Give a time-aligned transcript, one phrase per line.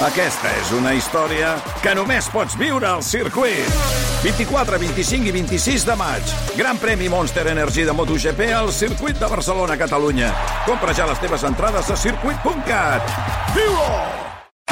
[0.00, 1.50] Aquesta és una història
[1.84, 3.66] que només pots viure al circuit.
[4.22, 6.32] 24, 25 i 26 de maig.
[6.56, 10.32] Gran premi Monster Energy de MotoGP al circuit de Barcelona, Catalunya.
[10.64, 13.12] Compra ja les teves entrades a circuit.cat.
[13.52, 13.92] Viu-ho!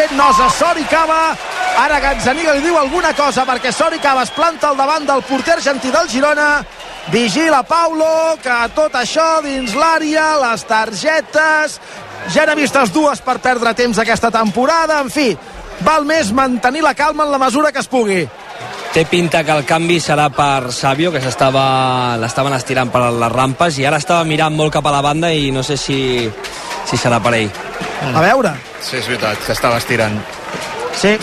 [0.01, 1.37] Fet nosa, Sori Cava.
[1.77, 5.59] Ara Gazzaniga li diu alguna cosa perquè Sori Cava es planta al davant del porter
[5.59, 6.65] argentí del Girona.
[7.13, 11.81] Vigila Paulo, que tot això dins l'àrea, les targetes...
[12.35, 15.01] Ja n'he vistes dues per perdre temps aquesta temporada.
[15.01, 15.31] En fi,
[15.87, 18.27] val més mantenir la calma en la mesura que es pugui.
[18.93, 23.79] Té pinta que el canvi serà per Sabio, que s'estava l'estaven estirant per les rampes
[23.79, 26.01] i ara estava mirant molt cap a la banda i no sé si,
[26.89, 27.51] si serà per ell.
[28.15, 28.55] A veure.
[28.81, 30.17] Sí, és veritat, que estava estirant.
[30.97, 31.17] Sí.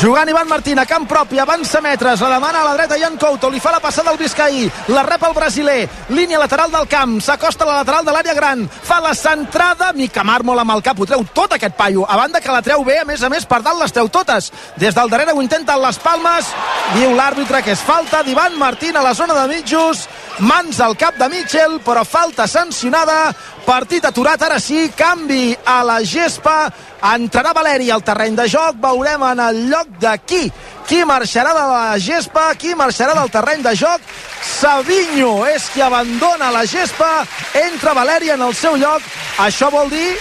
[0.00, 3.50] Jugant Ivan Martín a camp propi, avança metres, la demana a la dreta Jan Couto,
[3.50, 7.64] li fa la passada al Vizcaí, la rep el brasiler, línia lateral del camp, s'acosta
[7.64, 11.08] a la lateral de l'àrea gran, fa la centrada, mica màrmol amb el cap, ho
[11.08, 13.60] treu tot aquest paio, a banda que la treu bé, a més a més per
[13.66, 14.48] dalt les treu totes,
[14.80, 16.48] des del darrere ho intenten les palmes,
[16.94, 20.06] diu l'àrbitre que és falta d'Ivan Martín a la zona de mitjos,
[20.40, 23.34] mans al cap de Mitchell, però falta sancionada,
[23.66, 26.70] partit aturat, ara sí, canvi a la gespa,
[27.14, 30.42] entrarà Valeri al terreny de joc, veurem en el lloc de qui,
[30.90, 34.02] qui marxarà de la gespa, qui marxarà del terreny de joc,
[34.42, 37.22] Savinho és qui abandona la gespa,
[37.54, 39.04] entra Valeri en el seu lloc,
[39.38, 40.16] això vol dir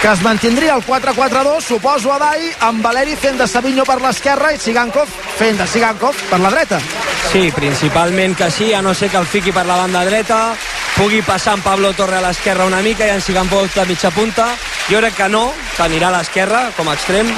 [0.00, 2.32] que es mantindria el 4-4-2, suposo a
[2.68, 5.06] amb Valeri fent de Savinho per l'esquerra i Sigankov
[5.36, 6.80] fent de Sigankov per la dreta.
[7.30, 10.56] Sí, principalment que sí, a no ser que el fiqui per la banda dreta,
[10.96, 14.48] pugui passar amb Pablo Torre a l'esquerra una mica i en Sigankov a mitja punta.
[14.88, 17.28] Jo crec que no, que anirà a l'esquerra com a extrem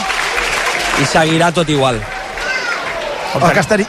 [1.02, 2.21] i seguirà tot igual.
[3.34, 3.86] El que estaria...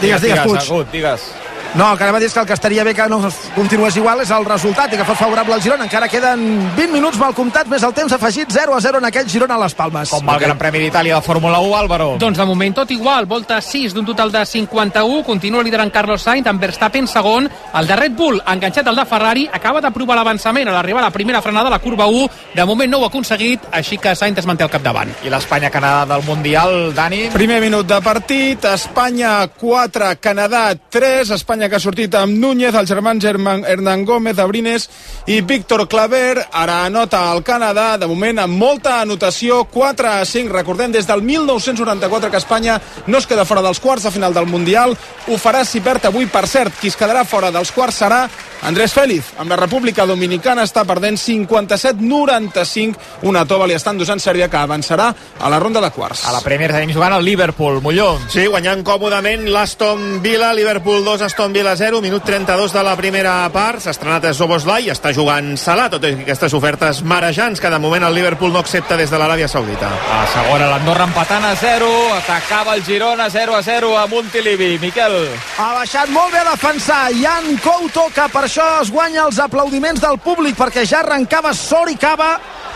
[0.00, 0.60] Digues, digues, Puig.
[0.60, 1.26] Agut, digues.
[1.74, 3.16] No, el que anava a dir és que el que estaria bé que no
[3.56, 5.88] continués igual és el resultat i que fos favorable al Girona.
[5.88, 6.44] Encara queden
[6.76, 9.62] 20 minuts mal comptats, més el temps afegit 0 a 0 en aquest Girona a
[9.64, 10.12] les Palmes.
[10.14, 12.06] Com va el Gran Premi d'Itàlia de Fórmula 1, Álvaro?
[12.22, 16.46] Doncs de moment tot igual, volta 6 d'un total de 51, continua liderant Carlos Sainz,
[16.46, 20.70] amb Verstappen segon, el de Red Bull, enganxat al de Ferrari, acaba de provar l'avançament
[20.70, 23.10] a l'arribar a la primera frenada a la curva 1, de moment no ho ha
[23.10, 25.10] aconseguit, així que Sainz es manté al capdavant.
[25.26, 27.24] I l'Espanya-Canadà del Mundial, Dani?
[27.34, 32.90] Primer minut de partit, Espanya 4, Canadà 3, Espanya que ha sortit amb Núñez, els
[32.90, 34.88] germans Herman, Hernán Gómez, Abrines
[35.26, 36.46] i Víctor Claver.
[36.52, 40.52] Ara anota el Canadà, de moment amb molta anotació, 4 a 5.
[40.52, 44.46] Recordem, des del 1994 que Espanya no es queda fora dels quarts de final del
[44.46, 44.96] Mundial.
[45.28, 46.74] Ho farà si perd avui, per cert.
[46.80, 48.24] Qui es quedarà fora dels quarts serà
[48.64, 49.34] Andrés Félix.
[49.38, 53.26] Amb la República Dominicana està perdent 57-95.
[53.28, 56.24] Una tova li està endosant Sèrbia que avançarà a la ronda de quarts.
[56.28, 58.14] A la Premier tenim jugant el Liverpool, Molló.
[58.32, 63.48] Sí, guanyant còmodament l'Aston Villa, Liverpool 2, Aston Villa 0, minut 32 de la primera
[63.54, 67.78] part, s'ha estrenat a Zoboslai, està jugant Salah, tot i aquestes ofertes marejants que de
[67.78, 69.86] moment el Liverpool no accepta des de l'Aràbia Saudita.
[69.86, 74.80] A segona, l'Andorra empatant a 0, atacava el Girona 0 a 0 a Montilivi.
[74.82, 75.14] Miquel.
[75.62, 80.02] Ha baixat molt bé a defensar Jan Couto, que per això es guanya els aplaudiments
[80.02, 82.32] del públic, perquè ja arrencava Sori Cava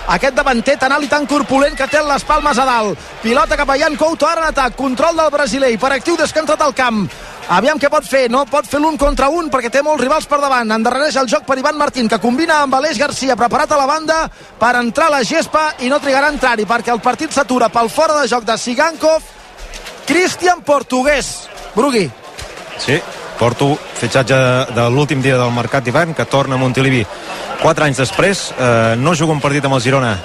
[0.08, 3.10] aquest davanter tan alt i tan corpulent que té les palmes a dalt.
[3.26, 6.38] Pilota cap a Jan Couto, ara en atac, control del brasiler, per actiu des que
[6.38, 7.08] ha entrat al camp.
[7.48, 10.36] Aviam què pot fer, no pot fer l'un contra un perquè té molts rivals per
[10.42, 10.68] davant.
[10.74, 14.18] Endarrereix el joc per Ivan Martín, que combina amb Aleix Garcia, preparat a la banda
[14.60, 17.88] per entrar a la gespa i no trigarà a entrar-hi perquè el partit s'atura pel
[17.88, 19.24] fora de joc de Sigankov.
[20.08, 21.48] Cristian Portugués.
[21.74, 22.04] Brugui.
[22.78, 23.00] Sí,
[23.38, 24.36] Porto, fitxatge
[24.74, 27.04] de l'últim dia del mercat d'hivern, que torna a Montilivi.
[27.62, 30.16] Quatre anys després, eh, no juga un partit amb el Girona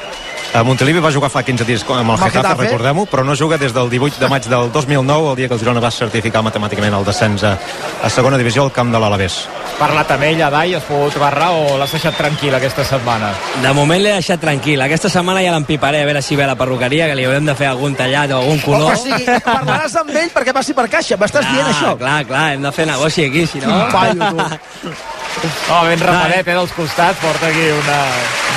[0.54, 2.64] a Montilivi va jugar fa 15 dies amb el Getafe, Getafe.
[2.68, 5.60] recordem-ho, però no juga des del 18 de maig del 2009, el dia que el
[5.60, 7.58] Girona va certificar matemàticament el descens a,
[8.04, 9.48] a segona divisió al camp de l'Alavés.
[9.80, 13.32] Parlat amb ell, Dai, has pogut barrar o l'has deixat tranquil aquesta setmana?
[13.64, 14.82] De moment l'he deixat tranquil.
[14.86, 17.56] Aquesta setmana ja l'empiparé a veure si ve a la perruqueria, que li haurem de
[17.56, 18.94] fer algun tallat o algun color.
[18.94, 21.18] o sigui, parlaràs amb ell perquè passi per caixa.
[21.18, 21.98] M'estàs dient això?
[21.98, 23.74] Clar, clar, hem de fer negoci aquí, si no...
[23.74, 24.94] Quin paio, tu.
[25.68, 28.00] No, ben rapadet, eh, dels costats, porta aquí una...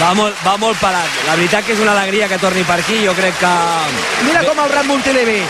[0.00, 1.08] Va molt, va molt parat.
[1.26, 3.00] La veritat que és una alegria que torni per aquí.
[3.06, 3.54] Jo crec que...
[4.26, 5.40] Mira com el rep Montilivi.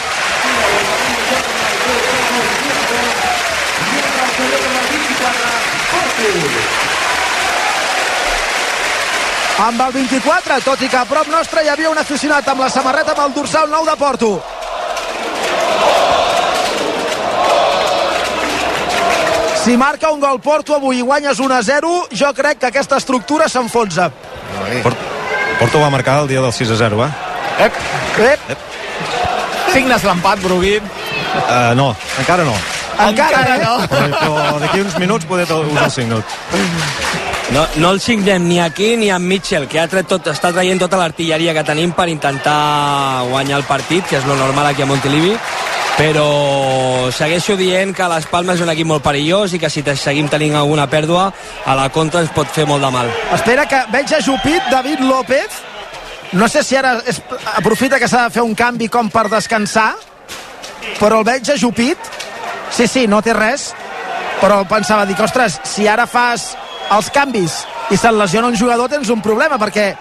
[9.66, 12.68] Amb el 24, tot i que a prop nostre hi havia un aficionat amb la
[12.70, 14.34] samarreta amb el dorsal nou de Porto.
[19.66, 23.00] Si marca un gol Porto avui i guanyes 1 a 0, jo crec que aquesta
[23.02, 24.12] estructura s'enfonsa.
[24.84, 25.00] Port,
[25.58, 27.08] Porto va marcar el dia del 6 a 0, eh?
[27.64, 27.80] Ep,
[28.28, 28.62] Ep,
[29.74, 30.76] signes l'empat, Brugui.
[30.78, 31.88] Uh, no,
[32.22, 32.54] encara no.
[33.08, 33.64] encara, Encara eh?
[33.66, 33.74] no.
[33.90, 36.38] Però d'aquí uns minuts poder us el signut.
[37.50, 40.78] No, no el signem ni aquí ni amb Mitchell, que ha tret tot, està traient
[40.78, 44.86] tota l'artilleria que tenim per intentar guanyar el partit, que és lo normal aquí a
[44.86, 45.34] Montilivi,
[45.96, 49.96] però segueixo dient que les Palmes és un equip molt perillós i que si te-
[49.96, 51.30] seguim tenint alguna pèrdua,
[51.64, 53.08] a la contra ens pot fer molt de mal.
[53.32, 55.62] Espera que veig ajupit David López.
[56.32, 57.20] No sé si ara és,
[57.54, 59.94] aprofita que s'ha de fer un canvi com per descansar,
[61.00, 61.98] però el veig ajupit.
[62.70, 63.70] Sí, sí, no té res,
[64.42, 66.56] però pensava, dic, ostres, si ara fas
[66.92, 69.94] els canvis i se't lesiona un jugador tens un problema, perquè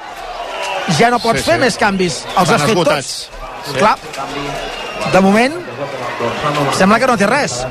[0.98, 1.62] ja no pots Sí, sí, fer sí.
[1.62, 2.26] més canvis.
[2.36, 3.14] Els Van has fet esgotats.
[3.30, 3.72] tots.
[3.72, 3.78] Sí.
[3.80, 3.96] Clar,
[5.14, 5.60] de moment
[6.78, 7.62] sembla que no té res.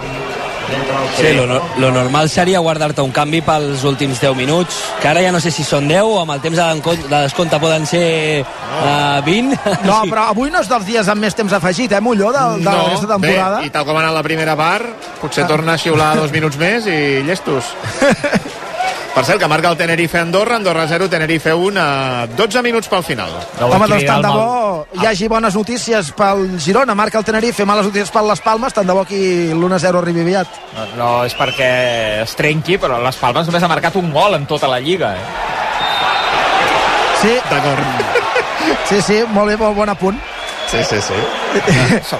[1.19, 1.47] Sí, lo,
[1.79, 5.53] lo normal seria guardar-te un canvi pels últims 10 minuts, que ara ja no sé
[5.55, 9.61] si són 10 o amb el temps de, descompte poden ser uh, 20.
[9.85, 12.67] No, però avui no és dels dies amb més temps afegit, eh, Molló, de, de
[12.67, 13.61] no, aquesta temporada.
[13.61, 16.59] bé, i tal com ha anat la primera part, potser torna a xiular dos minuts
[16.61, 16.99] més i
[17.29, 17.75] llestos.
[19.15, 23.05] Per cert, que marca el Tenerife Andorra, Andorra 0, Tenerife 1 a 12 minuts pel
[23.07, 23.31] final.
[23.61, 27.25] No Home, doncs tant de mal- bo hi hagi bones notícies pel Girona, marca el
[27.25, 30.49] Tenerife, males notícies per les Palmes, tant de bo aquí l'1-0 arribi aviat.
[30.75, 31.71] No, no és perquè
[32.25, 35.15] es trenqui, però les Palmes només ha marcat un gol en tota la Lliga.
[35.15, 35.27] Eh?
[37.23, 37.81] Sí, D'acord.
[38.89, 40.19] sí, sí, molt bé, molt bon apunt.
[40.67, 41.15] Sí, sí, sí.
[41.55, 42.15] és,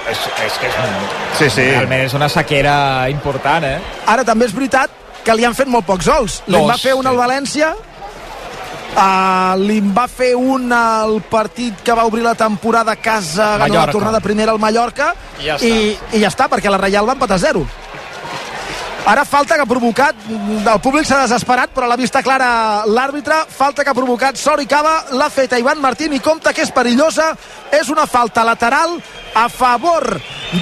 [0.45, 0.93] és que és, un,
[1.37, 1.65] Sí, sí.
[1.71, 3.79] realment és una sequera important, eh?
[4.07, 4.89] Ara també és veritat
[5.25, 6.39] que li han fet molt pocs gols.
[6.47, 7.17] Li va fer un al.
[7.17, 7.71] València,
[8.95, 13.57] uh, li va fer un al partit que va obrir la temporada a casa, ganó
[13.57, 13.91] la Mallorca.
[13.91, 17.39] tornada primera al Mallorca, I ja i, i ja està, perquè la Reial va empatar
[17.39, 17.65] a 0.
[19.05, 23.83] Ara falta que ha provocat, el públic s'ha desesperat, però l'ha vista clara l'àrbitre, falta
[23.83, 27.35] que ha provocat Sori Cava, l'ha feta Ivan Martín i compta que és perillosa,
[27.69, 28.97] és una falta lateral
[29.35, 30.07] a favor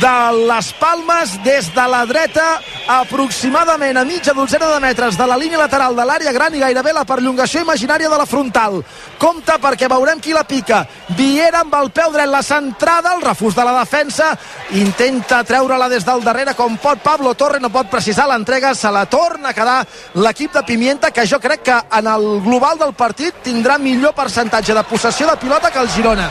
[0.01, 0.15] de
[0.50, 5.58] les Palmes des de la dreta aproximadament a mitja dotzena de metres de la línia
[5.58, 8.82] lateral de l'àrea gran i gairebé la perllongació imaginària de la frontal.
[9.18, 10.84] Compte perquè veurem qui la pica.
[11.18, 14.34] Viera amb el peu dret la centrada, el refús de la defensa,
[14.72, 19.06] intenta treure-la des del darrere com pot Pablo Torre, no pot precisar l'entrega, se la
[19.06, 19.80] torna a quedar
[20.16, 24.74] l'equip de Pimienta, que jo crec que en el global del partit tindrà millor percentatge
[24.74, 26.30] de possessió de pilota que el Girona.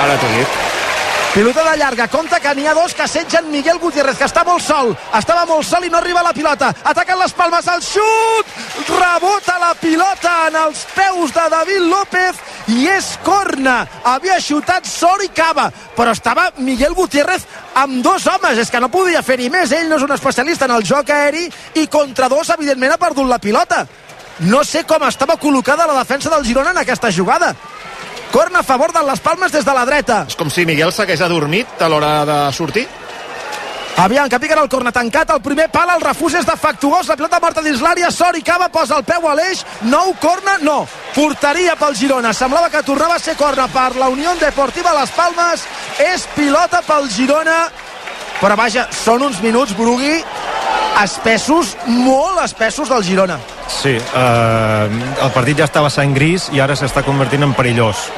[0.00, 0.79] Ara t'ho dic.
[1.34, 4.64] Pilota de llarga, compta que n'hi ha dos que assetgen Miguel Gutiérrez, que està molt
[4.66, 8.50] sol, estava molt sol i no arriba la pilota, ataquen les palmes, el xut,
[8.88, 12.42] rebota la pilota en els peus de David López
[12.74, 17.46] i és corna, havia xutat Sori Cava, però estava Miguel Gutiérrez
[17.78, 20.74] amb dos homes, és que no podia fer-hi més, ell no és un especialista en
[20.80, 21.46] el joc aeri
[21.78, 23.84] i contra dos evidentment ha perdut la pilota.
[24.50, 27.54] No sé com estava col·locada la defensa del Girona en aquesta jugada.
[28.30, 30.24] Corna a favor de les Palmes des de la dreta.
[30.28, 32.86] És com si Miguel s'hagués adormit a l'hora de sortir.
[34.00, 37.40] Aviam, que piquen el corna tancat, el primer pal, el refús és defectuós, la pilota
[37.42, 41.98] morta dins l'àrea, Sori Cava posa el peu a l'eix, nou corna, no, porteria pel
[41.98, 45.66] Girona, semblava que tornava a ser corna per la Unió Deportiva Les Palmes,
[46.00, 47.60] és pilota pel Girona,
[48.40, 50.22] però vaja, són uns minuts, Brugui,
[51.02, 53.36] espessos, molt espessos del Girona.
[53.70, 54.88] Sí, eh,
[55.22, 58.10] el partit ja estava sang gris i ara s'està convertint en perillós.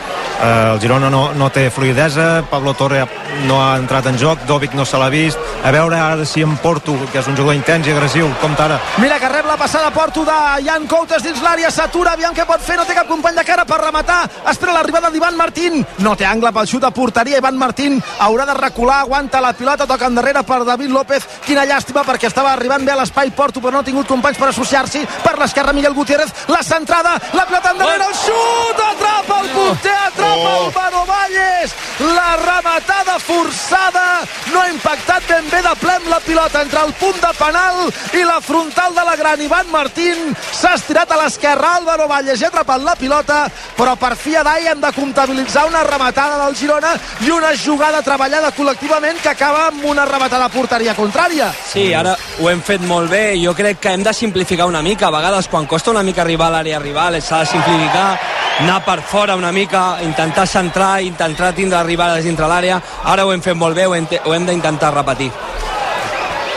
[0.43, 3.05] Eh, el Girona no, no té fluidesa, Pablo Torre
[3.47, 5.39] no ha entrat en joc, Dovic no se l'ha vist.
[5.63, 8.81] A veure ara si en Porto, que és un jugador intens i agressiu, com ara.
[8.99, 12.61] Mira que rep la passada Porto de Jan Coutes dins l'àrea, s'atura, aviam què pot
[12.61, 16.27] fer, no té cap company de cara per rematar, espera l'arribada d'Ivan Martín, no té
[16.27, 20.43] angle pel xut a porteria, Ivan Martín haurà de recular, aguanta la pilota, toca endarrere
[20.43, 23.87] per David López, quina llàstima perquè estava arribant bé a l'espai Porto però no ha
[23.87, 28.83] tingut companys per associar-s'hi, per l'esquerra Miguel Gutiérrez, la centrada, la pilota endarrere, el xut,
[28.91, 31.75] atrapa el porter, atrapa el Mano Valles,
[32.15, 34.07] la rematada forçada,
[34.53, 37.79] no ha impactat ben bé de ple amb la pilota entre el punt de penal
[38.19, 40.35] i la frontal de la gran Ivan Martín.
[40.53, 43.45] S'ha estirat a l'esquerra Álvaro Valles i ha atrapat la pilota
[43.77, 46.93] però per fi a Dai hem de comptabilitzar una rematada del Girona
[47.25, 51.51] i una jugada treballada col·lectivament que acaba amb una rematada porteria contrària.
[51.73, 53.23] Sí, ara ho hem fet molt bé.
[53.43, 55.09] Jo crec que hem de simplificar una mica.
[55.09, 58.19] A vegades, quan costa una mica arribar a l'àrea rival, s'ha de simplificar,
[58.61, 62.81] anar per fora una mica, intentar centrar, intentar tindre arribades dintre l'àrea.
[63.05, 65.31] Ara ho hem fet molt bé, ho hem, ho hem d'intentar repetir.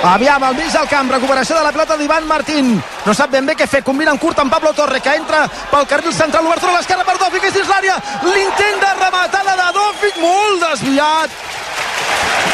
[0.05, 2.75] Aviam, al mig del camp, recuperació de la pilota d'Ivan Martín.
[3.05, 5.87] No sap ben bé què fer, combina en curt amb Pablo Torre, que entra pel
[5.87, 7.95] carril central, obertura a l'esquerra per Dòfic, és dins l'àrea.
[8.27, 11.43] L'intent de rematada de Dòfic, molt desviat.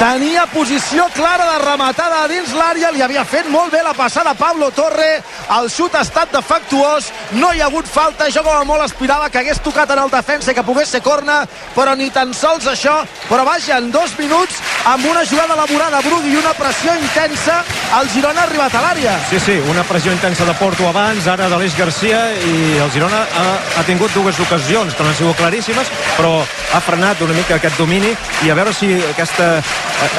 [0.02, 4.72] Tenia posició clara de rematada dins l'àrea, li havia fet molt bé la passada Pablo
[4.74, 5.20] Torre,
[5.58, 9.30] el xut ha estat defectuós, no hi ha hagut falta, jo com a molt aspirava
[9.30, 11.42] que hagués tocat en el defensa que pogués ser corna,
[11.76, 16.32] però ni tan sols això, però vaja, en dos minuts amb una jugada elaborada Brugui
[16.32, 17.60] i una pressió intensa
[18.00, 19.18] el Girona ha arribat a l'àrea.
[19.30, 23.46] Sí, sí, una pressió intensa de Porto abans, ara d'Aleix Garcia, i el Girona ha,
[23.80, 27.78] ha tingut dues ocasions que no han sigut claríssimes, però ha frenat una mica aquest
[27.82, 28.14] domini,
[28.46, 29.52] i a veure si aquesta,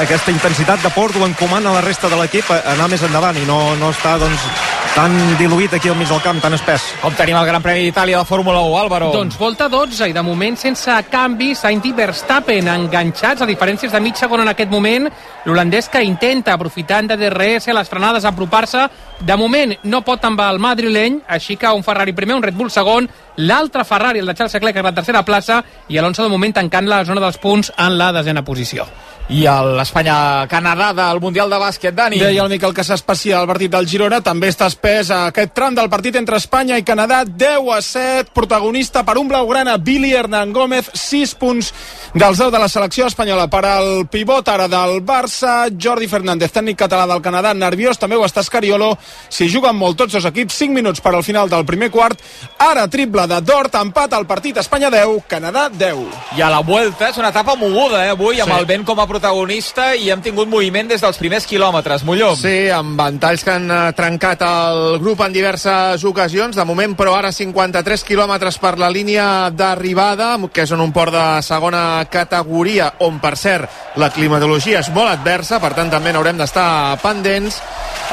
[0.05, 3.59] aquesta intensitat de Porto encomana la resta de l'equip a anar més endavant i no,
[3.81, 4.47] no està, doncs,
[4.93, 6.83] tan diluït aquí al mig del camp, tan espès.
[7.01, 9.09] Com tenim el Gran Premi d'Itàlia de Fórmula 1, Álvaro?
[9.13, 14.01] Doncs volta 12 i de moment sense canvi Sainz i Verstappen enganxats a diferències de
[14.03, 15.09] mig segon en aquest moment
[15.45, 18.85] l'holandès que intenta aprofitant de DRS les frenades apropar-se
[19.19, 22.71] de moment no pot amb el madrileny així que un Ferrari primer, un Red Bull
[22.71, 26.53] segon l'altre Ferrari, el de Charles Leclerc a la tercera plaça i Alonso de moment
[26.53, 28.85] tancant la zona dels punts en la desena posició
[29.29, 32.19] I l'Espanya-Canadà del Mundial de Bàsquet, Dani.
[32.19, 34.19] Deia el Miquel que s'especia el partit del Girona.
[34.21, 37.21] També està espès a aquest tram del partit entre Espanya i Canadà.
[37.23, 41.69] 10 a 7, protagonista per un blaugrana, Billy Hernán Gómez, 6 punts
[42.13, 43.47] dels 10 de la selecció espanyola.
[43.47, 48.25] Per al pivot ara del Barça, Jordi Fernández, tècnic català del Canadà, nerviós, també ho
[48.27, 48.97] està Escariolo.
[49.29, 52.19] Si juguen molt tots dos equips, 5 minuts per al final del primer quart.
[52.59, 56.03] Ara triple de Dort, empat al partit Espanya 10, Canadà 10.
[56.35, 58.59] I a la Vuelta és una etapa moguda, eh, avui, amb Sí.
[58.59, 62.03] el vent com a protagonista i hem tingut moviment des dels primers quilòmetres.
[62.03, 62.35] Molló.
[62.35, 66.55] Sí, amb ventalls que han eh, trencat el grup en diverses ocasions.
[66.55, 71.13] De moment, però, ara 53 quilòmetres per la línia d'arribada, que és en un port
[71.13, 76.37] de segona categoria, on, per cert, la climatologia és molt adversa, per tant, també n'haurem
[76.37, 77.61] d'estar pendents.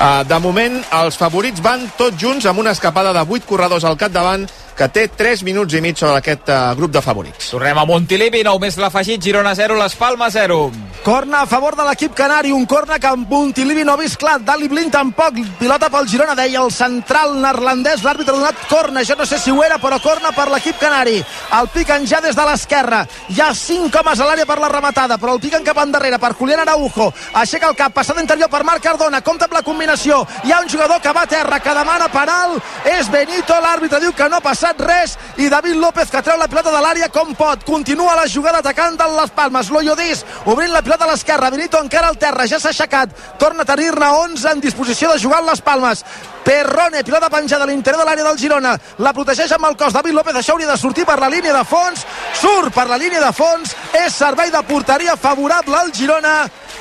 [0.00, 3.97] Eh, De moment, els favorits van tots junts amb una escapada de 8 corredors al
[3.97, 4.47] capdavant
[4.81, 7.51] que té 3 minuts i mig sobre aquest eh, grup de favorits.
[7.53, 10.71] Tornem a Montilivi, nou més l'afegit, Girona 0, Les Palmes 0.
[11.05, 14.39] Corna a favor de l'equip canari, un corna que amb Montilivi no ha vist clar,
[14.45, 19.17] Dali Blind tampoc, pilota pel Girona, deia el central neerlandès, l'àrbitre ha donat corna, jo
[19.17, 21.19] no sé si ho era, però corna per l'equip canari.
[21.59, 25.21] El piquen ja des de l'esquerra, hi ha 5 homes a l'àrea per la rematada,
[25.21, 27.11] però el piquen cap endarrere per Julián Araujo,
[27.41, 30.73] aixeca el cap, passada interior per Marc Cardona, compta amb la combinació, hi ha un
[30.73, 32.57] jugador que va a terra, que demana penal,
[32.97, 36.49] és Benito, l'àrbitre diu que no ha passat res, i David López que treu la
[36.49, 40.83] pilota de l'àrea com pot, continua la jugada atacant de les Palmes, Loyodís, obrint la
[40.83, 44.61] pilota a l'esquerra, Benito encara al terra, ja s'ha aixecat, torna a tenir-ne 11 en
[44.61, 46.05] disposició de jugar amb les Palmes,
[46.45, 49.93] Perrone, pilota penjada a l'interior de l'àrea del Girona, la protegeix amb el cos.
[49.93, 52.07] David López, això hauria de sortir per la línia de fons,
[52.41, 56.41] surt per la línia de fons, és servei de porteria favorable al Girona,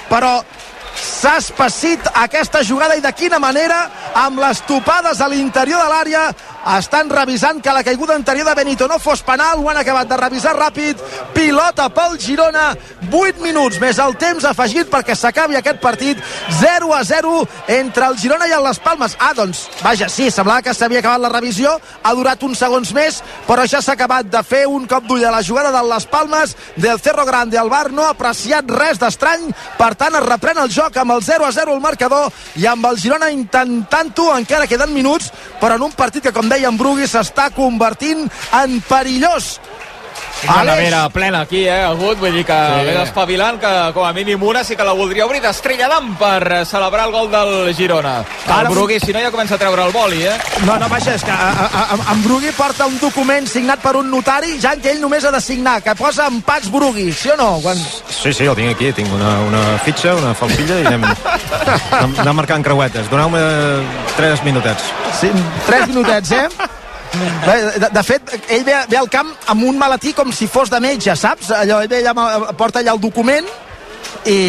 [0.10, 0.40] però
[0.96, 3.80] s'ha espessit aquesta jugada i de quina manera?
[4.16, 6.24] Amb les topades a l'interior de l'àrea
[6.78, 10.18] estan revisant que la caiguda anterior de Benito no fos penal, ho han acabat de
[10.18, 11.00] revisar ràpid,
[11.34, 12.74] pilota pel Girona.
[13.10, 16.20] 8 minuts més el temps afegit perquè s'acabi aquest partit.
[16.60, 17.48] 0 a 0
[17.80, 21.22] entre el Girona i el Les Palmes ah doncs, vaja, sí, semblava que s'havia acabat
[21.24, 25.08] la revisió, ha durat uns segons més però ja s'ha acabat de fer un cop
[25.08, 28.70] d'ull a la jugada del Les Palmes del Cerro Grande, el Bar no ha apreciat
[28.70, 29.48] res d'estrany,
[29.80, 32.86] per tant es reprèn el joc amb el 0 a 0 el marcador i amb
[32.90, 34.30] el Girona intentant-ho.
[34.38, 38.26] Encara queden minuts, però en un partit que com deia en Brugui s'està convertint
[38.62, 39.58] en perillós
[40.44, 40.76] Una Aleix.
[40.78, 42.86] nevera plena aquí, eh, Agut, vull dir que sí.
[42.86, 46.66] ve espavilant, que com a mínim una sí que la voldria obrir d'Estrella d'Am per
[46.66, 48.24] celebrar el gol del Girona.
[48.48, 50.38] Ara- el Brugui, si no, ja comença a treure el boli, eh?
[50.66, 53.96] No, no, vaja, és que a, a, a, en Brugui porta un document signat per
[53.98, 57.38] un notari, ja que ell només ha de signar, que posa empats Brugui, sí o
[57.38, 57.60] no?
[57.62, 57.78] Quan...
[58.10, 62.36] Sí, sí, el tinc aquí, tinc una, una fitxa, una falfilla i anem, anem, anem
[62.36, 63.10] marcant creuetes.
[63.12, 63.40] Doneu-me
[64.16, 64.84] tres minutets.
[65.20, 65.32] Sí,
[65.68, 66.48] tres minutets, eh?
[67.14, 70.70] Bé, De, de fet, ell ve, ve al camp amb un maletí com si fos
[70.70, 71.50] de metge, saps?
[71.56, 73.48] Allò, ell ve allà, porta allà el document
[74.30, 74.40] i,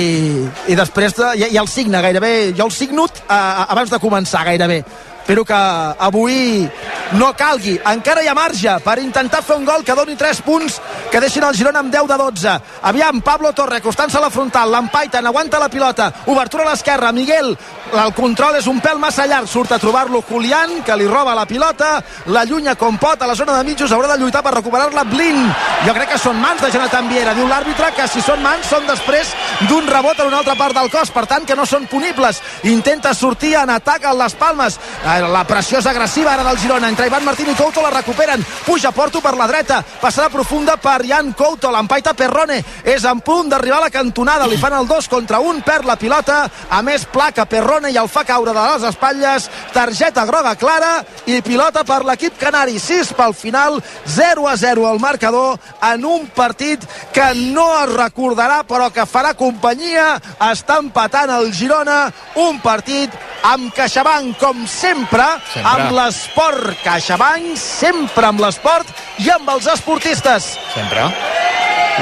[0.68, 4.44] i després de, i, i el signa gairebé, jo el signo uh, abans de començar
[4.48, 4.82] gairebé
[5.30, 6.68] espero que avui
[7.12, 7.76] no calgui.
[7.86, 11.44] Encara hi ha marge per intentar fer un gol que doni 3 punts que deixin
[11.46, 12.54] el Girona amb 10 de 12.
[12.90, 17.56] Aviam, Pablo Torre acostant-se a la frontal, l'empaiten, aguanta la pilota, obertura a l'esquerra, Miguel,
[17.90, 21.46] el control és un pèl massa llarg, surt a trobar-lo Julián, que li roba la
[21.50, 21.96] pilota,
[22.30, 25.42] l'allunya com pot a la zona de mitjos, haurà de lluitar per recuperar-la Blin.
[25.86, 28.86] Jo crec que són mans de Jonathan Viera, diu l'àrbitre que si són mans són
[28.86, 29.34] després
[29.68, 32.38] d'un rebot en una altra part del cos, per tant que no són punibles.
[32.70, 34.78] Intenta sortir en atac a les Palmes.
[35.02, 36.88] Eh, La pressió és agressiva ara del Girona.
[36.88, 38.44] Entre Ivan Martín i Couto la recuperen.
[38.64, 39.82] Puja Porto per la dreta.
[40.00, 41.70] Passada profunda per Jan Couto.
[41.70, 42.60] L'empaita Perrone.
[42.84, 44.46] És en punt d'arribar a la cantonada.
[44.48, 45.60] Li fan el 2 contra 1.
[45.66, 46.38] Perd la pilota.
[46.70, 49.50] A més, placa Perrone i el fa caure de les espatlles.
[49.74, 52.78] Targeta groga clara i pilota per l'equip canari.
[52.78, 53.82] 6 pel final.
[54.06, 55.58] 0 a 0 al marcador
[55.92, 60.14] en un partit que no es recordarà però que farà companyia.
[60.50, 62.06] Està empatant el Girona.
[62.40, 63.10] Un partit
[63.42, 65.70] amb CaixaBank, com sempre, Sempre.
[65.72, 66.76] amb l'esport.
[66.84, 68.86] CaixaBank, sempre amb l'esport
[69.18, 70.52] i amb els esportistes.
[70.74, 71.08] Sempre.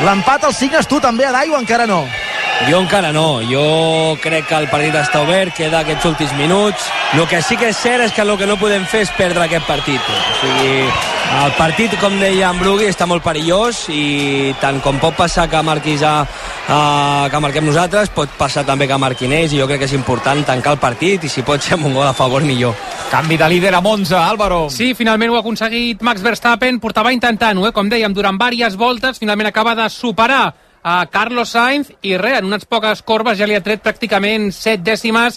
[0.04, 2.04] L'empat el signes tu també, Adai, o encara no?
[2.66, 3.40] Jo encara no.
[3.46, 6.88] Jo crec que el partit està obert, queda aquests últims minuts.
[7.14, 9.46] El que sí que és cert és que el que no podem fer és perdre
[9.46, 10.02] aquest partit.
[10.02, 10.82] O sigui,
[11.38, 15.62] el partit, com deia en Brugui, està molt perillós i tant com pot passar que
[15.62, 16.78] marquis a, a,
[17.30, 20.42] que marquem nosaltres, pot passar també que marquin ells i jo crec que és important
[20.48, 22.74] tancar el partit i si pot ser amb un gol a favor millor.
[23.08, 24.66] Canvi de líder a Monza, Álvaro.
[24.68, 27.76] Sí, finalment ho ha aconseguit Max Verstappen, portava intentant-ho, eh?
[27.76, 32.49] com dèiem, durant diverses voltes, finalment acaba de superar a Carlos Sainz i res, en
[32.49, 35.37] unes poques corbes ja li ha tret pràcticament 7 dècimes.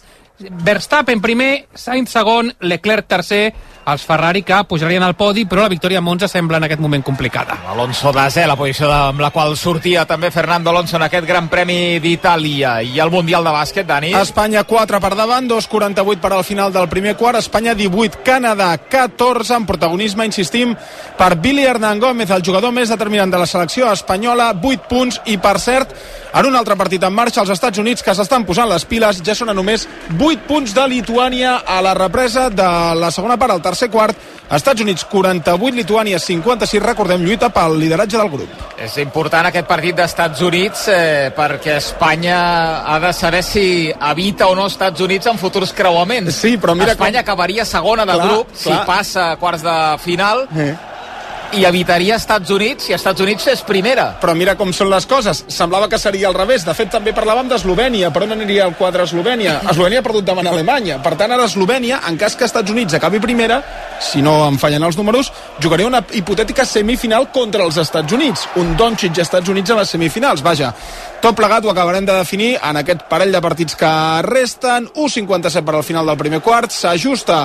[0.66, 3.52] Verstappen primer, Sainz segon, Leclerc tercer,
[3.86, 7.04] els Ferrari que pujarien al podi, però la victòria a Monza sembla en aquest moment
[7.04, 7.58] complicada.
[7.72, 11.50] Alonso desè, la posició de, amb la qual sortia també Fernando Alonso en aquest Gran
[11.50, 12.78] Premi d'Itàlia.
[12.86, 14.14] I el Mundial de Bàsquet, Dani?
[14.22, 19.56] Espanya 4 per davant, 2'48 per al final del primer quart, Espanya 18, Canadà 14,
[19.58, 20.76] amb protagonisme, insistim,
[21.18, 25.38] per Billy Hernán Gómez, el jugador més determinant de la selecció espanyola, 8 punts, i
[25.42, 25.96] per cert,
[26.34, 29.36] en un altre partit en marxa, els Estats Units, que s'estan posant les piles, ja
[29.36, 29.88] són a només
[30.20, 34.18] 8 punts de Lituània a la represa de la segona part, al tercer quart.
[34.52, 38.66] Estats Units 48, Lituània 56, recordem, lluita pel lideratge del grup.
[38.84, 42.38] És important aquest partit d'Estats Units eh, perquè Espanya
[42.84, 43.66] ha de saber si
[44.12, 46.36] evita o no Estats Units en futurs creuaments.
[46.44, 47.30] Sí, però mira Espanya com...
[47.32, 48.62] acabaria segona del Clar, grup clar.
[48.62, 50.76] si passa a quarts de final Eh.
[51.58, 54.08] I evitaria Estats Units si Estats Units és primera.
[54.22, 55.44] Però mira com són les coses.
[55.52, 56.66] Semblava que seria al revés.
[56.68, 58.12] De fet, també parlàvem d'Eslovènia.
[58.14, 59.60] Per on aniria el quadre Eslovènia?
[59.72, 61.02] Eslovènia ha perdut davant Alemanya.
[61.04, 63.62] Per tant, ara Eslovènia, en cas que Estats Units acabi primera,
[64.00, 65.32] si no em fallen els números,
[65.62, 68.48] jugaria una hipotètica semifinal contra els Estats Units.
[68.62, 70.44] Un Doncic i Estats Units a les semifinals.
[70.44, 70.74] Vaja,
[71.22, 73.92] tot plegat ho acabarem de definir en aquest parell de partits que
[74.26, 74.88] resten.
[74.96, 76.74] 1'57 per al final del primer quart.
[76.74, 77.44] S'ajusta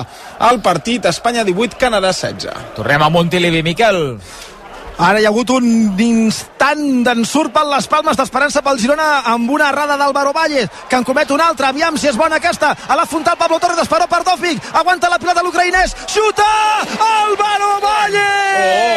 [0.49, 2.73] el partit Espanya 18, Canadà 16.
[2.75, 4.17] Tornem a Montilivi, Miquel.
[4.97, 5.65] Ara hi ha hagut un
[6.01, 11.05] instant d'ensurt per les palmes d'esperança pel Girona amb una errada d'Alvaro Valles, que en
[11.05, 11.69] comet una altra.
[11.69, 12.73] Aviam si és bona aquesta.
[12.89, 14.57] A la frontal Pablo Torres d'Esperó per Dòfic.
[14.73, 15.93] Aguanta la pilota l'ucraïnès.
[16.09, 16.49] Xuta!
[16.97, 18.87] Álvaro Valles!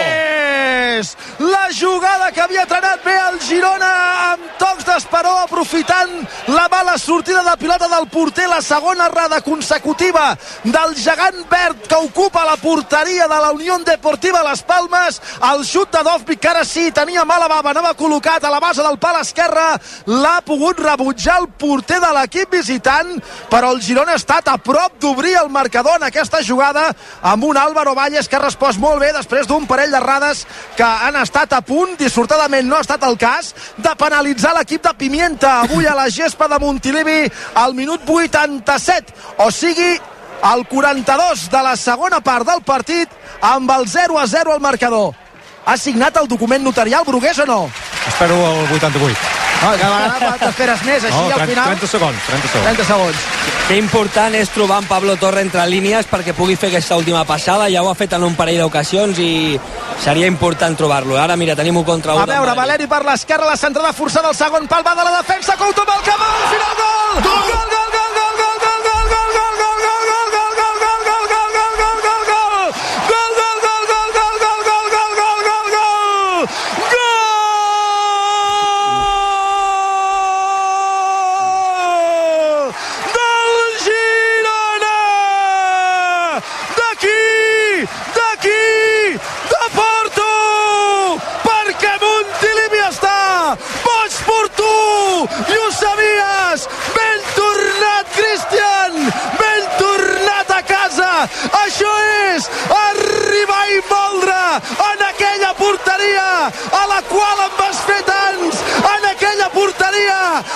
[1.40, 3.90] La jugada que havia trenat bé el Girona
[4.30, 6.10] amb tocs d'Esperó aprofitant
[6.48, 8.48] la mala sortida de pilota del porter.
[8.48, 14.42] La segona errada consecutiva del gegant verd que ocupa la porteria de la Unió Deportiva
[14.48, 15.20] Les Palmes.
[15.52, 18.98] El xut Dovvik, que ara sí, tenia mala bava, anava col·locat a la base del
[19.02, 19.64] pal esquerre,
[20.06, 23.16] l'ha pogut rebutjar el porter de l'equip visitant,
[23.50, 26.86] però el Girona ha estat a prop d'obrir el marcador en aquesta jugada
[27.22, 31.18] amb un Álvaro Valles que ha respost molt bé després d'un parell d'errades que han
[31.20, 35.60] estat a punt, dissortadament no ha estat el cas, de penalitzar l'equip de Pimienta.
[35.64, 37.24] Avui a la gespa de Montilivi
[37.54, 39.98] al minut 87, o sigui
[40.42, 43.08] al 42 de la segona part del partit
[43.40, 45.29] amb el 0 a 0 al marcador.
[45.70, 47.70] Ha signat el document notarial Brugués o no?
[48.08, 49.18] Espero el 88.
[49.60, 51.66] No, que a vegades t'esperes més, així No, al 30, final...
[51.76, 52.64] 30 segons, 30 segons.
[52.64, 53.26] 30 segons.
[53.68, 57.68] Que important és trobar en Pablo Torre entre línies perquè pugui fer aquesta última passada.
[57.70, 59.60] Ja ho ha fet en un parell d'ocasions i
[60.02, 61.14] seria important trobar-lo.
[61.20, 62.24] Ara, mira, tenim un contra un.
[62.24, 65.54] A veure, Valeri per l'esquerra, la centrada forçada al segon pal, va de la defensa,
[65.60, 67.14] Couto amb el cap, al final gol!
[67.14, 67.89] Gol, gol, gol, gol, gol, gol,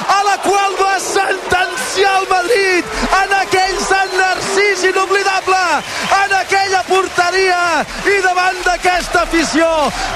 [0.08, 2.84] a la qual vas sentenciar el Madrid!
[3.22, 5.62] En aquell Sant Narcís inoblidable!
[6.22, 9.68] En aquella porteria i davant d'aquesta afició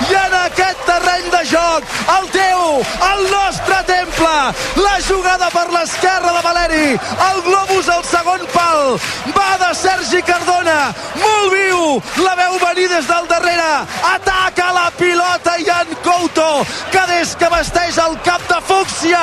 [0.09, 2.65] i en aquest terreny de joc el teu,
[3.11, 4.35] el nostre temple
[4.83, 6.87] la jugada per l'esquerra de Valeri
[7.29, 8.99] el globus al segon pal
[9.37, 10.79] va de Sergi Cardona
[11.23, 11.83] molt viu,
[12.25, 13.71] la veu venir des del darrere
[14.13, 16.49] ataca la pilota Ian Couto
[16.93, 19.23] que des que vesteix el cap de fúcsia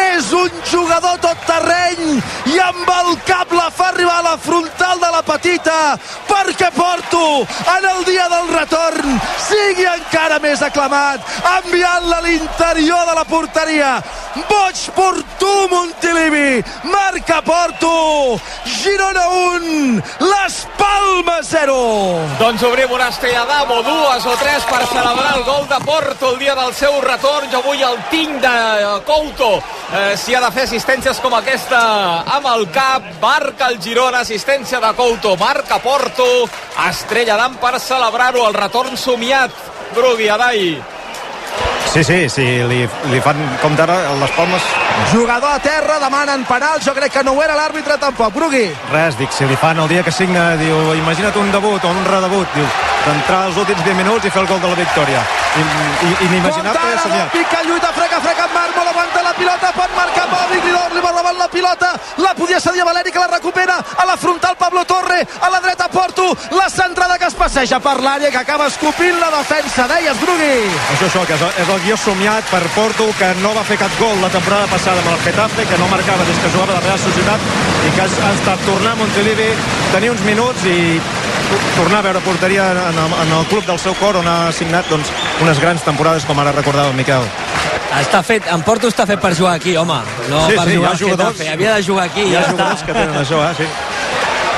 [0.00, 2.20] és un jugador tot terreny
[2.54, 5.78] i amb el cap la fa arribar a la frontal de la petita
[6.28, 7.24] perquè Porto
[7.78, 11.20] en el dia del retorn sigui encara més aclamat
[11.58, 13.90] enviant-la a l'interior de la porteria.
[14.48, 16.62] Boig Porto Montilivi.
[16.84, 21.76] Marca Porto Girona 1 Les Palmes 0
[22.38, 26.32] Doncs obrim una estrella d'am o dues o tres per celebrar el gol de Porto
[26.32, 27.50] el dia del seu retorn.
[27.52, 28.54] Jo vull el tinc de
[29.06, 29.62] Couto.
[29.94, 31.78] Eh, si ha de fer assistències com aquesta
[32.36, 36.26] amb el cap, marca el Girona, assistència de Couto, marca Porto,
[36.88, 39.50] estrella d'am per celebrar-ho, el retorn somiat.
[39.96, 40.74] Brugui, Adai.
[41.94, 42.80] Sí, sí, sí, li,
[43.12, 44.64] li fan com d'ara les palmes.
[45.12, 49.16] jugador a terra, demanen penal jo crec que no ho era l'àrbitre tampoc Brugui Res,
[49.18, 52.48] dic, si li fan el dia que signa, diu, imagina't un debut o un redebut,
[52.56, 52.66] diu,
[53.06, 55.22] d'entrar els últims 20 minuts i fer el gol de la victòria.
[55.54, 57.30] I, i, Compte i ara, somiat.
[57.32, 61.12] pica, lluita, freca, freca, Marc, vol aguantar la pilota, pot marcar li dona, li va
[61.12, 61.90] davant la pilota,
[62.22, 65.60] la podia cedir a Valeri, que la recupera, a la frontal Pablo Torre, a la
[65.60, 70.20] dreta Porto, la centrada que es passeja per l'àrea, que acaba escopint la defensa, deies,
[70.20, 70.70] Brugui.
[70.94, 73.98] Això, això, que és, és el guió somiat per Porto, que no va fer cap
[73.98, 77.00] gol la temporada passada amb el Getafe, que no marcava des que jugava la Real
[77.02, 77.52] Societat,
[77.88, 79.50] i que ha estat tornar a Montilivi,
[79.92, 80.78] tenir uns minuts i
[81.76, 84.88] tornar a veure porteria en el, en el club del seu cor on ha signat
[84.90, 85.10] doncs,
[85.42, 87.24] unes grans temporades com ara recordava el Miquel.
[88.00, 90.00] Està fet, en Porto està fet per jugar aquí, home.
[90.28, 91.50] No Sí, per sí, hi ha jugar jugadors- Getafe.
[91.52, 92.50] Havia de jugar aquí, Hi ja ha està.
[92.56, 93.54] jugadors que tenen això, eh?
[93.58, 93.68] Sí.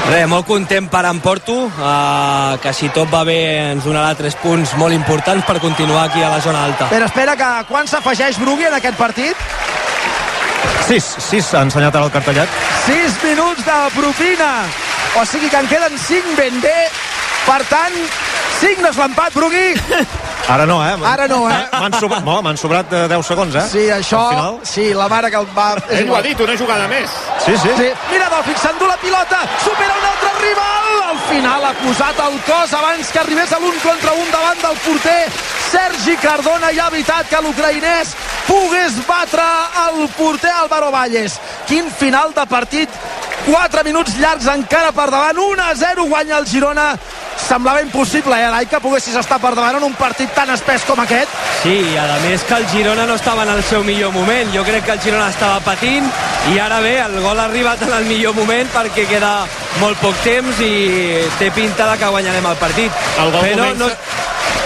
[0.06, 4.36] Res, molt content per en Porto, uh, que si tot va bé ens donarà tres
[4.36, 6.84] punts molt importants per continuar aquí a la zona alta.
[6.84, 9.34] Espera, espera, que quan s'afegeix Brugui en aquest partit?
[10.86, 12.48] Sis, sis ha ensenyat ara el cartellat.
[12.86, 14.52] 6 minuts de propina.
[15.16, 16.78] O sigui que en queden 5 ben bé.
[17.46, 17.94] Per tant,
[18.60, 19.68] signes l'empat, Brugui.
[20.52, 20.94] Ara no, eh?
[21.02, 21.58] Ara no, eh?
[21.72, 23.64] M'han sobrat, no, m'han sobrat eh, 10 segons, eh?
[23.70, 24.20] Sí, això...
[24.20, 24.58] Al final.
[24.62, 25.72] Sí, la mare que el va...
[25.90, 27.10] Ell ho ha dit, una jugada més.
[27.42, 27.72] Sí, sí.
[27.78, 27.88] Sí.
[28.12, 31.02] Mira, Dolphin s'endú la pilota, supera un altre rival.
[31.06, 34.78] Al final ha posat el cos abans que arribés a l'un contra un davant del
[34.86, 35.20] porter.
[35.66, 38.14] Sergi Cardona i ha evitat que l'ucraïnès
[38.46, 39.46] pogués batre
[39.88, 41.40] el porter Álvaro Valles.
[41.66, 43.02] Quin final de partit
[43.46, 46.88] 4 minuts llargs encara per davant 1 a 0 guanya el Girona
[47.36, 50.98] semblava impossible, eh, Elai, que poguessis estar per davant en un partit tan espès com
[51.00, 51.30] aquest
[51.62, 54.50] Sí, i a més que el Girona no estava en el seu millor moment.
[54.54, 56.08] Jo crec que el Girona estava patint
[56.54, 59.32] i ara bé, el gol ha arribat en el millor moment perquè queda
[59.80, 62.92] molt poc temps i té pinta de que guanyarem el partit.
[63.18, 63.90] El gol Però comença- no,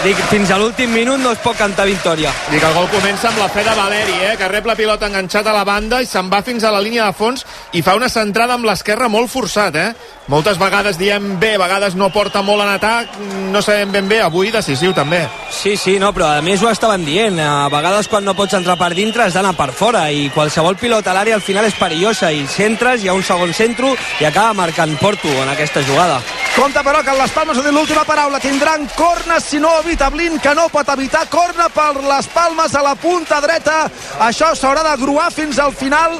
[0.05, 2.33] dic, fins a l'últim minut no es pot cantar victòria.
[2.51, 5.47] Dic, el gol comença amb la fe de Valeri, eh, que rep la pilota enganxat
[5.47, 8.09] a la banda i se'n va fins a la línia de fons i fa una
[8.11, 9.91] centrada amb l'esquerra molt forçat, eh?
[10.31, 13.17] Moltes vegades diem bé, a vegades no porta molt en atac,
[13.51, 15.21] no sabem ben bé, avui decisiu també.
[15.55, 17.39] Sí, sí, no, però a més ho estaven dient.
[17.43, 21.11] A vegades quan no pots entrar per dintre has d'anar per fora i qualsevol pilota
[21.11, 24.55] a l'àrea al final és perillosa i centres, hi ha un segon centro i acaba
[24.65, 26.21] marcant Porto en aquesta jugada.
[26.57, 30.39] Compte però que les Palmes ha dit l'última paraula tindran corna si no evita Blin
[30.43, 33.85] que no pot evitar corna per les Palmes a la punta dreta
[34.27, 36.19] això s'haurà de gruar fins al final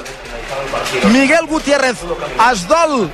[1.13, 1.99] Miguel Gutiérrez
[2.51, 3.11] es dol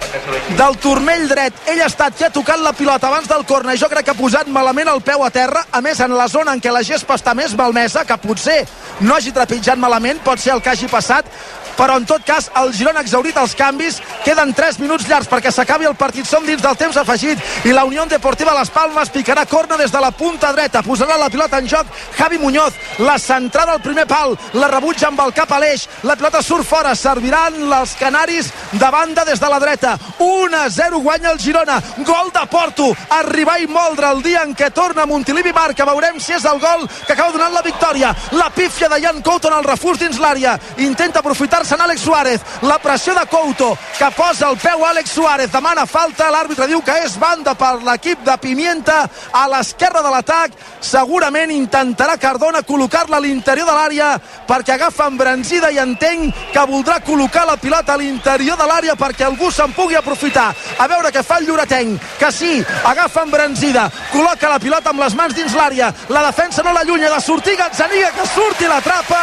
[0.58, 1.56] del turmell dret.
[1.70, 4.14] Ell ha estat qui ha tocat la pilota abans del corna i jo crec que
[4.14, 5.66] ha posat malament el peu a terra.
[5.72, 8.62] A més en la zona en què la gespa està més malmesa que potser
[9.00, 11.28] no hagi trepitjat malament pot ser el que hagi passat
[11.76, 14.00] però en tot cas el Girona ha exaurit els canvis.
[14.24, 16.26] Queden 3 minuts llargs perquè s'acabi el partit.
[16.26, 20.00] Som dins del temps afegit i la Unió Deportiva Las Palmas picarà corna des de
[20.00, 20.82] la punta dreta.
[20.82, 21.86] Posarà la pilota en joc
[22.16, 22.74] Javi Muñoz.
[22.98, 25.86] La centrada al primer pal la rebutja amb el cap a l'eix.
[26.02, 26.94] La pilota surt fora.
[26.94, 29.96] Serviran els canaris de banda des de la dreta.
[30.18, 31.80] 1 a 0 guanya el Girona.
[31.98, 32.90] Gol de Porto.
[33.10, 35.84] Arribar i moldre el dia en què torna Montilivi marca.
[35.84, 38.14] Veurem si és el gol que acaba donant la victòria.
[38.32, 40.58] La pífia de Jan Couto en el refús dins l'àrea.
[40.78, 41.22] Intenta
[41.66, 42.40] aprofitar-se en Àlex Suárez.
[42.62, 45.50] La pressió de Couto que posa el peu Àlex Suárez.
[45.50, 46.30] Demana falta.
[46.30, 50.52] L'àrbitre diu que és banda per l'equip de Pimienta a l'esquerra de l'atac.
[50.80, 54.10] Segurament intentarà Cardona col·locar-la a l'interior de l'àrea
[54.46, 59.26] perquè agafa embranzida i entenc que voldrà col·locar la pilota a l'interior de l'àrea perquè
[59.26, 60.52] algú se'n pugui aprofitar.
[60.78, 65.14] A veure què fa el Lloretenc que sí, agafa embranzida col·loca la pilota amb les
[65.14, 65.92] mans dins l'àrea.
[66.08, 69.22] La defensa no l'allunya de sortir Gazzaniga que surti l'atrapa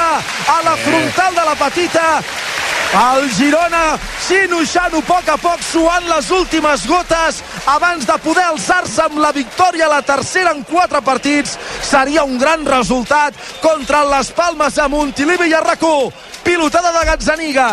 [0.49, 2.03] a la frontal de la petita
[2.93, 7.41] el Girona sinuixant-ho a poc a poc suant les últimes gotes.
[7.73, 12.65] Abans de poder alçar-se amb la victòria la tercera en quatre partits seria un gran
[12.65, 16.11] resultat contra les Palmes a Montilivi i a Racó
[16.43, 17.69] pilotada de Gazzaniga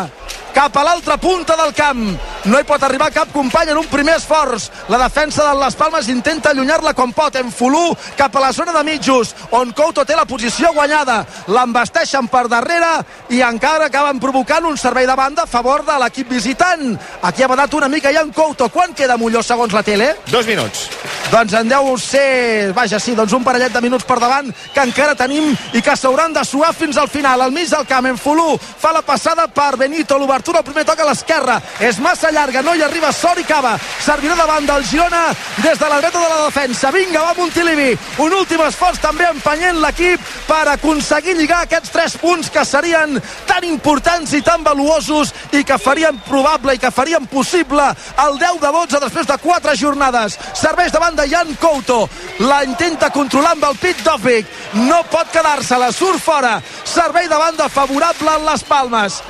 [0.54, 4.14] cap a l'altra punta del camp no hi pot arribar cap company en un primer
[4.16, 4.70] esforç.
[4.88, 7.36] La defensa de les Palmes intenta allunyar-la com pot.
[7.36, 11.20] En Fulú cap a la zona de mitjos, on Couto té la posició guanyada.
[11.52, 16.32] L'embasteixen per darrere i encara acaben provocant un servei de banda a favor de l'equip
[16.32, 16.96] visitant.
[17.22, 18.70] Aquí ha badat una mica ja en Couto.
[18.72, 20.14] Quan queda Molló segons la tele?
[20.32, 20.88] Dos minuts.
[21.30, 25.14] Doncs en deu ser, vaja, sí, doncs un parellet de minuts per davant que encara
[25.14, 27.44] tenim i que s'hauran de suar fins al final.
[27.44, 31.00] Al mig del camp, en Fulú fa la passada per Benito, l'obertura, el primer toc
[31.00, 31.60] a l'esquerra.
[31.80, 33.76] És massa llarga, no hi arriba Sori Cava.
[34.04, 35.28] Servirà davant del Girona
[35.62, 36.90] des de la dreta de la defensa.
[36.90, 37.96] Vinga, va Montilivi.
[38.24, 43.64] Un últim esforç també empenyent l'equip per aconseguir lligar aquests tres punts que serien tan
[43.64, 47.86] importants i tan valuosos i que farien probable i que farien possible
[48.26, 50.38] el 10 de 12 després de quatre jornades.
[50.54, 52.08] Serveix de Jan Couto.
[52.40, 54.46] La intenta controlar amb el pit d'Ovic.
[54.86, 56.60] No pot quedar-se, la surt fora.
[56.84, 59.20] Servei de banda favorable en les Palmes.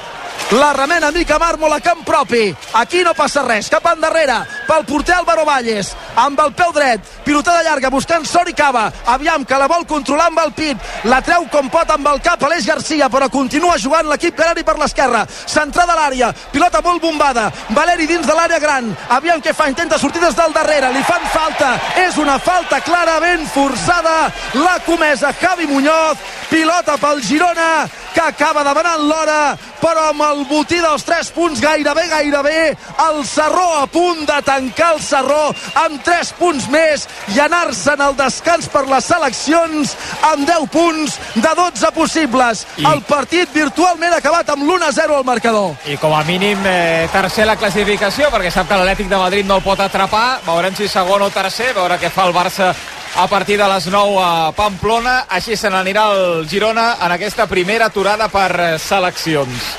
[0.51, 2.49] La remena Mica Màrmol a camp propi.
[2.75, 3.69] Aquí no passa res.
[3.71, 5.93] Cap endarrere pel porter Álvaro Valles.
[6.19, 7.07] Amb el peu dret.
[7.23, 8.89] Pilotada llarga buscant Sori Cava.
[9.15, 10.89] Aviam que la vol controlar amb el pit.
[11.07, 14.75] La treu com pot amb el cap Aleix Garcia, però continua jugant l'equip canari per
[14.81, 15.23] l'esquerra.
[15.29, 16.33] Centrada a l'àrea.
[16.51, 17.47] Pilota molt bombada.
[17.71, 18.91] Valeri dins de l'àrea gran.
[19.21, 19.71] Aviam què fa.
[19.71, 20.91] Intenta sortir des del darrere.
[20.91, 21.77] Li fan falta.
[22.09, 24.33] És una falta clarament forçada.
[24.59, 26.19] La comesa Javi Muñoz.
[26.51, 32.07] Pilota pel Girona que acaba demanant l'hora però amb el botí dels 3 punts gairebé,
[32.09, 32.61] gairebé
[33.09, 35.51] el Serró a punt de tancar el Serró
[35.83, 39.97] amb 3 punts més i anar-se'n al descans per les seleccions
[40.31, 42.67] amb 10 punts de 12 possibles.
[42.77, 42.87] I...
[42.91, 45.75] El partit virtualment acabat amb l'1-0 al marcador.
[45.91, 49.61] I com a mínim eh, tercer la classificació perquè sap que l'Atlètic de Madrid no
[49.61, 50.41] el pot atrapar.
[50.47, 52.73] Veurem si segon o tercer, veure què fa el Barça
[53.17, 55.25] a partir de les 9 a Pamplona.
[55.29, 59.75] Així se n'anirà el Girona en aquesta primera aturada per seleccions.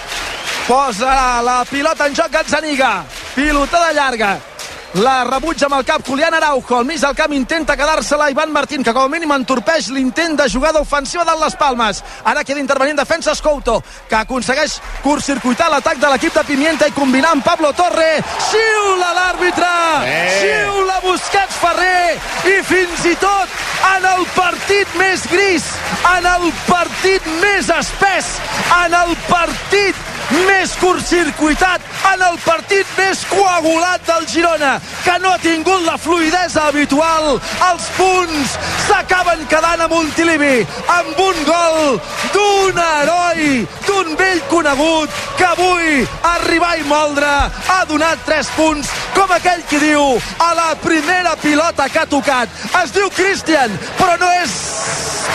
[0.68, 3.04] Posa la pilota en joc Gazzaniga.
[3.36, 4.38] Pilotada llarga.
[5.00, 6.76] La rebutja amb el cap Julián Araujo.
[6.78, 10.50] Al mig del camp intenta quedar-se-la Ivan Martín, que com a mínim entorpeix l'intent de
[10.52, 12.04] jugada ofensiva de les Palmes.
[12.28, 17.32] Ara queda intervenint defensa Escouto, que aconsegueix curtcircuitar l'atac de l'equip de Pimienta i combinar
[17.32, 18.20] amb Pablo Torre.
[18.50, 19.74] Xiula l'àrbitre!
[20.06, 20.28] Eh.
[20.42, 22.20] Xiula Busquets Ferrer!
[22.52, 23.60] I fins i tot
[23.96, 25.72] en el partit més gris,
[26.18, 28.36] en el partit més espès,
[28.84, 30.12] en el partit
[30.48, 36.68] més curtcircuitat, en el partit més coagulat del Girona, que no ha tingut la fluidesa
[36.70, 37.40] habitual.
[37.70, 38.56] Els punts
[38.88, 40.66] s'acaben quedant a Montilivi
[40.96, 42.00] amb un gol
[42.36, 49.32] d'un heroi, d'un vell conegut que avui arribar i moldre ha donat 3 punts com
[49.36, 50.04] aquell qui diu
[50.40, 52.50] a la primera pilota que ha tocat.
[52.84, 54.56] Es diu Christian, però no és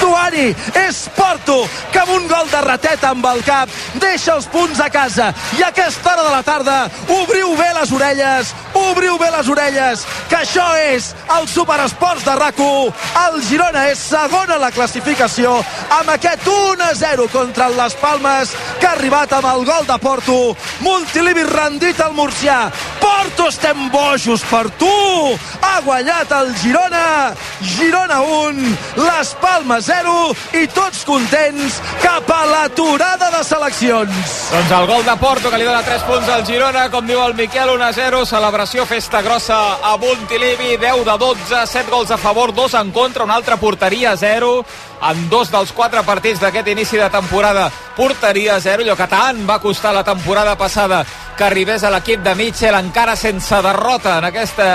[0.01, 0.49] Tuani,
[0.87, 1.59] és Porto,
[1.93, 3.71] que amb un gol de rateta amb el cap
[4.03, 5.33] deixa els punts a casa.
[5.59, 6.77] I a aquesta hora de la tarda
[7.21, 12.57] obriu bé les orelles, obriu bé les orelles, que això és el Superesports de rac
[12.57, 15.59] El Girona és segon a la classificació
[15.93, 20.57] amb aquest 1-0 contra Les Palmes, que ha arribat amb el gol de Porto.
[20.81, 22.71] Montilivi rendit al Murcià.
[23.01, 25.37] Porto, estem bojos per tu!
[25.61, 27.35] Ha guanyat el Girona.
[27.61, 30.15] Girona 1, Les Palmes 0
[30.61, 34.33] i tots contents cap a l'aturada de seleccions.
[34.53, 37.37] Doncs el gol de Porto que li dona 3 punts al Girona, com diu el
[37.39, 42.75] Miquel, 1-0, celebració festa grossa a Montilivi, 10 de 12, 7 gols a favor, 2
[42.83, 44.65] en contra, una altra porteria 0,
[45.03, 49.61] en dos dels quatre partits d'aquest inici de temporada porteria 0, allò que tant va
[49.61, 51.05] costar la temporada passada
[51.37, 54.67] que arribés a l'equip de Mitchell encara sense derrota en aquesta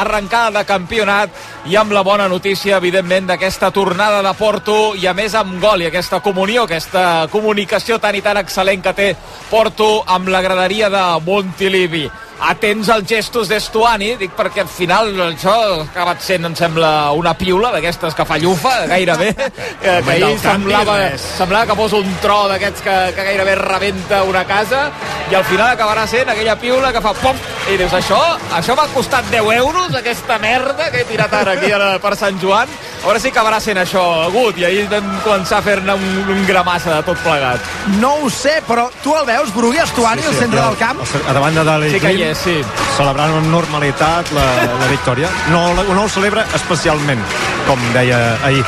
[0.00, 1.30] arrencada de campionat
[1.70, 5.82] i amb la bona notícia, evidentment, d'aquesta tornada de Porto i a més amb gol
[5.82, 9.08] i aquesta comunió, aquesta comunicació tan i tan excel·lent que té
[9.50, 12.08] Porto amb la graderia de Montilivi.
[12.38, 17.32] Atents als gestos d'Estuani, dic perquè al final això ha acabat sent, em sembla, una
[17.34, 19.32] piula d'aquestes que fa llufa, gairebè,
[19.82, 24.44] que, que ahir semblava, semblava que fos un tro d'aquests que, que gairebé rebenta una
[24.46, 24.84] casa,
[25.28, 28.20] i al final acabarà sent aquella piula que fa pom, i dius, això,
[28.56, 32.38] això m'ha costat 10 euros, aquesta merda que he tirat ara aquí ara per Sant
[32.38, 32.70] Joan,
[33.04, 36.96] veure si acabarà sent això agut, i ahir vam començar a fer-ne un, un gramassa
[36.96, 37.72] de tot plegat.
[38.02, 41.02] No ho sé, però tu el veus, Brugui Estuani, sí, sí, al centre del camp?
[41.26, 42.56] A davant de Dali Sí que hi és, sí.
[42.96, 44.46] celebrant amb normalitat la,
[44.80, 45.30] la victòria.
[45.52, 47.22] No, no ho celebra especialment,
[47.68, 48.64] com deia ahir.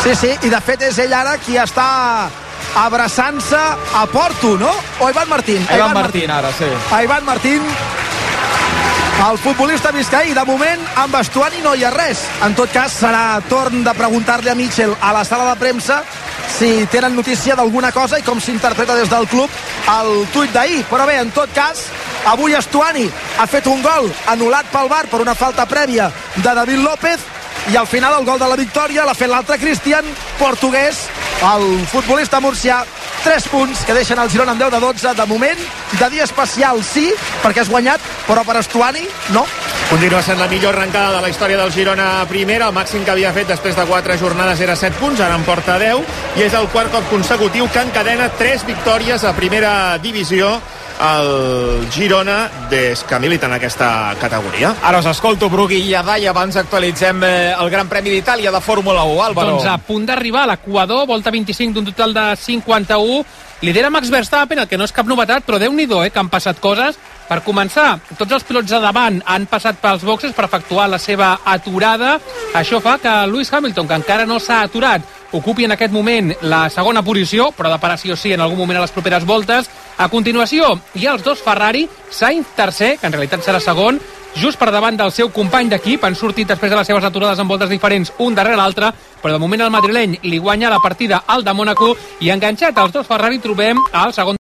[0.00, 1.88] Sí, sí, i de fet és ell ara qui està
[2.80, 4.70] abraçant-se a Porto, no?
[5.00, 5.66] O Ivan Martín?
[5.68, 6.68] A Ivan Martín, ara, sí.
[6.92, 7.62] A Ivan Martín,
[9.28, 10.32] el futbolista biscaí.
[10.32, 12.22] De moment, amb Estuani no hi ha res.
[12.46, 16.00] En tot cas, serà torn de preguntar-li a Mitchell a la sala de premsa
[16.56, 19.50] si tenen notícia d'alguna cosa i com s'interpreta des del club
[19.96, 20.84] el tuit d'ahir.
[20.90, 21.88] Però bé, en tot cas,
[22.28, 23.06] Avui Estuani
[23.40, 27.22] ha fet un gol anul·lat pel VAR per una falta prèvia de David López
[27.72, 30.04] i al final el gol de la victòria l'ha fet l'altre Cristian,
[30.38, 31.06] portuguès,
[31.54, 32.82] el futbolista murcià
[33.24, 36.80] 3 punts que deixen el Girona amb 10 de 12 de moment, de dia especial
[36.84, 37.10] sí,
[37.42, 39.02] perquè has guanyat, però per Estuani
[39.34, 39.42] no.
[39.90, 43.32] Continua sent la millor arrencada de la història del Girona primera, el màxim que havia
[43.34, 46.68] fet després de 4 jornades era 7 punts, ara en porta 10 i és el
[46.70, 50.52] quart cop consecutiu que encadena 3 victòries a primera divisió
[51.00, 52.38] el Girona
[52.70, 54.76] des que milita en aquesta categoria.
[54.84, 59.02] Ara us escolto, Brugui i Adai, abans actualitzem eh, el Gran Premi d'Itàlia de Fórmula
[59.08, 59.56] 1, Álvaro.
[59.56, 63.24] Doncs a punt d'arribar a l'Equador, volta 25 d'un total de 51.
[63.66, 66.30] Lidera Max Verstappen, el que no és cap novetat, però déu nhi eh, que han
[66.30, 67.00] passat coses.
[67.30, 71.36] Per començar, tots els pilots de davant han passat pels boxes per efectuar la seva
[71.46, 72.16] aturada.
[72.58, 75.04] Això fa que Lewis Hamilton, que encara no s'ha aturat,
[75.38, 78.58] ocupi en aquest moment la segona posició, però de parar sí o sí en algun
[78.58, 79.70] moment a les properes voltes.
[79.98, 84.00] A continuació, hi ha els dos Ferrari, Sainz tercer, que en realitat serà segon,
[84.34, 86.02] just per davant del seu company d'equip.
[86.02, 88.90] Han sortit després de les seves aturades en voltes diferents, un darrere l'altre,
[89.22, 92.92] però de moment el madrileny li guanya la partida al de Mónaco i enganxat als
[92.98, 94.34] dos Ferrari trobem al segon